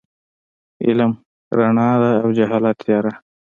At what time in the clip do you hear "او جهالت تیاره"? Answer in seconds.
2.23-3.13